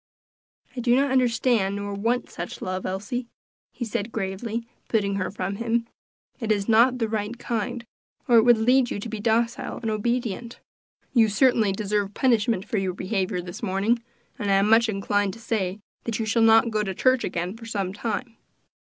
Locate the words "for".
12.67-12.79, 17.55-17.67